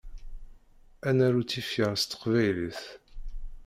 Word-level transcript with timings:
Ad 1.07 1.13
naru 1.17 1.43
tifyar 1.49 1.93
s 2.01 2.03
teqbaylit. 2.05 2.81